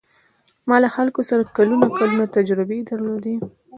[0.67, 3.35] ما له خلکو سره کلونه کلونه تجربې درلودې.